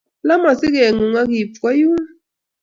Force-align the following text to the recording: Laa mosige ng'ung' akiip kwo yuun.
Laa 0.27 0.41
mosige 0.43 0.81
ng'ung' 0.95 1.19
akiip 1.21 1.51
kwo 1.61 1.69
yuun. 1.79 2.03